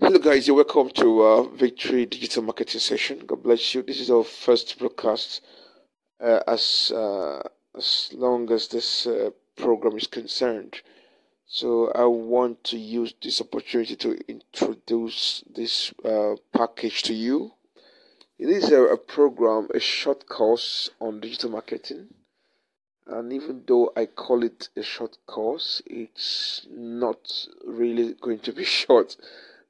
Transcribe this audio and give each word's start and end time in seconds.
guys? 0.00 0.46
You're 0.46 0.56
welcome 0.56 0.90
to 0.90 1.22
uh, 1.22 1.42
Victory 1.42 2.06
Digital 2.06 2.42
Marketing 2.44 2.80
Session. 2.80 3.24
God 3.26 3.42
bless 3.42 3.74
you. 3.74 3.82
This 3.82 4.00
is 4.00 4.10
our 4.10 4.22
first 4.22 4.78
broadcast. 4.78 5.40
Uh, 6.20 6.40
as 6.46 6.92
uh, 6.94 7.42
as 7.76 8.10
long 8.12 8.50
as 8.52 8.68
this 8.68 9.06
uh, 9.06 9.30
program 9.56 9.96
is 9.96 10.06
concerned, 10.06 10.82
so 11.46 11.90
I 11.92 12.04
want 12.04 12.62
to 12.64 12.78
use 12.78 13.14
this 13.22 13.40
opportunity 13.40 13.96
to 13.96 14.18
introduce 14.28 15.42
this 15.52 15.92
uh, 16.04 16.34
package 16.52 17.02
to 17.02 17.14
you. 17.14 17.52
It 18.38 18.50
is 18.50 18.70
a, 18.70 18.82
a 18.84 18.96
program, 18.96 19.68
a 19.74 19.80
short 19.80 20.28
course 20.28 20.90
on 21.00 21.20
digital 21.20 21.50
marketing 21.50 22.08
and 23.08 23.32
even 23.32 23.62
though 23.66 23.90
I 23.96 24.04
call 24.04 24.44
it 24.44 24.68
a 24.76 24.82
short 24.82 25.16
course, 25.26 25.80
it's 25.86 26.66
not 26.70 27.32
really 27.66 28.14
going 28.20 28.40
to 28.40 28.52
be 28.52 28.64
short 28.82 29.16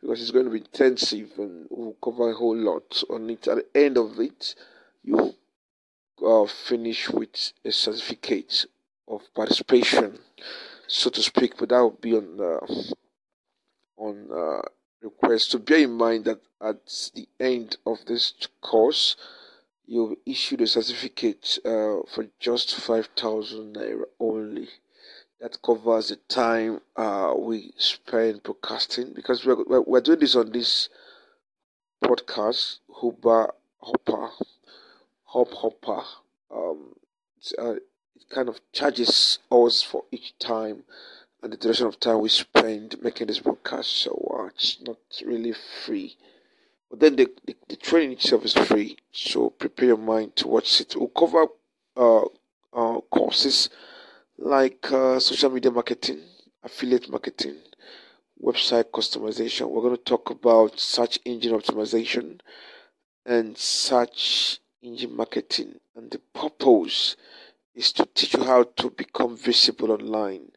because 0.00 0.20
it's 0.20 0.30
going 0.30 0.44
to 0.44 0.50
be 0.50 0.58
intensive 0.58 1.30
and 1.38 1.66
we'll 1.70 1.96
cover 2.02 2.30
a 2.30 2.34
whole 2.34 2.56
lot 2.56 3.02
on 3.10 3.30
it. 3.30 3.46
At 3.48 3.56
the 3.56 3.80
end 3.80 3.98
of 3.98 4.18
it, 4.20 4.54
you 5.02 5.34
uh, 6.24 6.46
finish 6.46 7.08
with 7.10 7.52
a 7.64 7.72
certificate 7.72 8.66
of 9.08 9.22
participation, 9.34 10.18
so 10.86 11.10
to 11.10 11.22
speak, 11.22 11.54
but 11.58 11.68
that 11.70 11.80
will 11.80 11.98
be 12.00 12.14
on 12.14 12.40
uh, 12.40 12.66
on 13.96 14.28
uh, 14.32 14.62
request. 15.02 15.50
So 15.50 15.58
bear 15.58 15.78
in 15.78 15.92
mind 15.92 16.24
that 16.26 16.40
at 16.60 17.10
the 17.14 17.28
end 17.38 17.76
of 17.86 18.04
this 18.06 18.32
course, 18.60 19.16
you'll 19.86 20.16
issued 20.26 20.60
a 20.60 20.66
certificate 20.66 21.58
uh, 21.64 22.02
for 22.12 22.26
just 22.40 22.74
5,000 22.74 23.76
naira 23.76 24.04
only. 24.18 24.35
That 25.40 25.60
covers 25.62 26.08
the 26.08 26.16
time 26.16 26.80
uh, 26.96 27.34
we 27.36 27.72
spend 27.76 28.42
broadcasting 28.42 29.12
because 29.14 29.44
we're, 29.44 29.82
we're 29.82 30.00
doing 30.00 30.20
this 30.20 30.34
on 30.34 30.50
this 30.50 30.88
podcast, 32.02 32.78
Huba 32.90 33.50
Hopper, 33.78 34.30
Hop 35.24 35.52
Hopper. 35.52 36.02
Um, 36.50 36.94
uh, 37.58 37.74
it 37.74 38.28
kind 38.30 38.48
of 38.48 38.60
charges 38.72 39.38
us 39.50 39.82
for 39.82 40.04
each 40.10 40.38
time 40.38 40.84
and 41.42 41.52
the 41.52 41.56
duration 41.56 41.86
of 41.86 42.00
time 42.00 42.20
we 42.20 42.28
spend 42.28 43.00
making 43.02 43.26
this 43.26 43.40
broadcast, 43.40 43.90
so 43.90 44.36
uh, 44.36 44.46
it's 44.46 44.78
not 44.80 44.98
really 45.24 45.54
free. 45.84 46.16
But 46.90 47.00
then 47.00 47.16
the, 47.16 47.28
the, 47.46 47.56
the, 47.68 47.76
training 47.76 48.12
itself 48.12 48.44
is 48.44 48.54
free, 48.54 48.96
so 49.12 49.50
prepare 49.50 49.88
your 49.88 49.96
mind 49.96 50.34
to 50.36 50.48
watch 50.48 50.80
it. 50.80 50.96
We'll 50.96 51.08
cover 51.08 51.46
uh, 51.96 52.24
uh, 52.72 53.00
courses 53.10 53.68
like 54.38 54.90
uh, 54.92 55.18
social 55.20 55.50
media 55.50 55.70
marketing, 55.70 56.20
affiliate 56.62 57.08
marketing, 57.10 57.56
website 58.42 58.90
customization. 58.90 59.68
We're 59.68 59.82
going 59.82 59.96
to 59.96 60.02
talk 60.02 60.30
about 60.30 60.78
search 60.78 61.18
engine 61.24 61.52
optimization 61.52 62.40
and 63.24 63.56
search 63.56 64.60
engine 64.82 65.16
marketing. 65.16 65.80
And 65.94 66.10
the 66.10 66.20
purpose 66.34 67.16
is 67.74 67.92
to 67.92 68.06
teach 68.06 68.34
you 68.34 68.44
how 68.44 68.64
to 68.64 68.90
become 68.90 69.36
visible 69.36 69.92
online, 69.92 70.52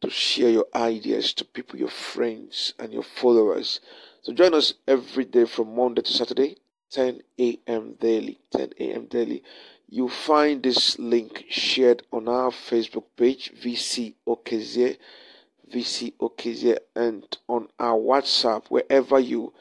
to 0.00 0.10
share 0.10 0.50
your 0.50 0.66
ideas 0.74 1.32
to 1.34 1.44
people, 1.44 1.78
your 1.78 1.88
friends, 1.88 2.74
and 2.78 2.92
your 2.92 3.02
followers 3.02 3.80
so 4.24 4.32
join 4.32 4.54
us 4.54 4.72
every 4.88 5.26
day 5.26 5.44
from 5.44 5.76
Monday 5.76 6.00
to 6.00 6.10
Saturday, 6.10 6.56
10 6.90 7.20
a.m. 7.38 7.96
daily. 8.00 8.40
10 8.56 8.70
a.m. 8.80 9.04
daily. 9.04 9.42
You'll 9.88 10.08
find 10.08 10.62
this 10.62 10.98
link 10.98 11.44
shared 11.48 12.02
on 12.12 12.28
our 12.28 12.50
Facebook 12.50 13.04
page, 13.16 13.52
VC 13.54 14.14
Okezie, 14.26 14.98
VC 15.72 16.12
Okezie, 16.18 16.78
and 16.96 17.24
on 17.48 17.68
our 17.78 17.98
WhatsApp, 17.98 18.66
wherever 18.68 19.18
you 19.18 19.52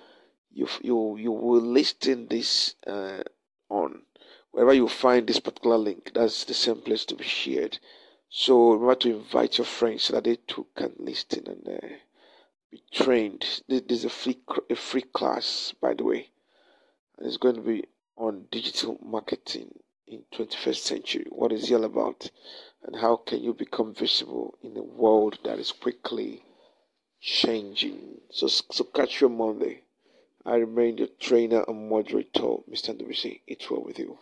you 0.52 0.68
you 0.81 1.18
you 1.18 1.31
will 1.31 1.62
listen 1.62 2.28
this 2.28 2.75
uh, 2.88 3.24
on. 3.70 4.03
Wherever 4.52 4.74
you 4.74 4.88
find 4.88 5.28
this 5.28 5.40
particular 5.40 5.78
link, 5.78 6.12
that's 6.14 6.46
the 6.46 6.53
same 6.53 6.81
place 6.81 7.06
to 7.06 7.16
be 7.16 7.24
shared. 7.24 7.80
So 8.30 8.74
remember 8.74 8.96
to 8.96 9.16
invite 9.18 9.58
your 9.58 9.66
friends 9.66 10.03
so 10.03 10.14
that 10.14 10.24
they 10.24 10.38
too 10.47 10.68
can 10.76 10.94
listen 11.00 11.47
and. 11.47 11.68
Uh, 11.68 11.88
be 12.74 12.81
trained. 12.92 13.62
This 13.68 13.84
is 13.90 14.06
a 14.06 14.09
free 14.09 14.40
a 14.68 14.76
free 14.76 15.03
class, 15.03 15.76
by 15.80 15.94
the 15.94 16.03
way, 16.03 16.30
and 17.18 17.28
it's 17.28 17.38
going 17.38 17.53
to 17.56 17.62
be 17.62 17.84
on 18.18 18.47
digital 18.50 18.97
marketing 19.03 19.83
in 20.13 20.24
21st 20.31 20.78
century. 20.78 21.25
What 21.29 21.51
is 21.51 21.69
it 21.69 21.74
all 21.74 21.84
about, 21.84 22.29
and 22.84 22.96
how 22.96 23.16
can 23.16 23.44
you 23.44 23.53
become 23.53 23.94
visible 23.94 24.57
in 24.62 24.78
a 24.78 24.84
world 24.84 25.40
that 25.44 25.59
is 25.59 25.72
quickly 25.72 26.44
changing? 27.19 28.22
So, 28.29 28.47
so 28.47 28.84
catch 28.84 29.22
you 29.22 29.28
on 29.28 29.38
Monday. 29.38 29.84
I 30.46 30.56
remain 30.56 30.97
your 30.97 31.07
trainer 31.19 31.63
and 31.68 31.90
moderator, 31.90 32.57
Mr. 32.69 32.94
WC. 32.96 33.41
It's 33.47 33.69
well 33.72 33.84
with 33.84 33.97
you. 33.97 34.18